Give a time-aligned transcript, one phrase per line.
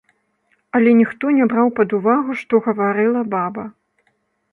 [0.77, 3.67] Але ніхто не браў пад увагу, што гаварыла баба.